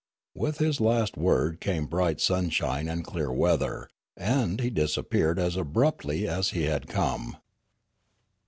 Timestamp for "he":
4.59-4.71, 6.49-6.63